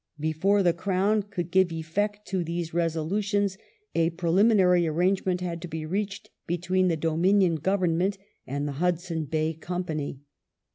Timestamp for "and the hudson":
8.47-9.25